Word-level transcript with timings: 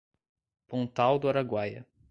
Pontal 0.67 1.19
do 1.19 1.29
Araguaia 1.29 1.85